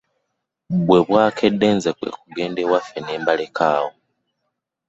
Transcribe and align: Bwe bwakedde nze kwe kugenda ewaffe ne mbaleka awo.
Bwe 0.85 0.99
bwakedde 1.07 1.67
nze 1.75 1.91
kwe 1.97 2.09
kugenda 2.19 2.59
ewaffe 2.65 2.97
ne 3.01 3.13
mbaleka 3.21 3.63
awo. 3.75 3.91